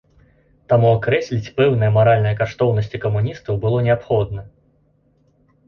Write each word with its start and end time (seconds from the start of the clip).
Таму 0.71 0.87
акрэсліць 0.97 1.53
пэўныя 1.59 1.91
маральныя 1.99 2.39
каштоўнасці 2.41 3.03
камуністаў 3.05 3.63
было 3.67 3.77
неабходна. 3.91 4.41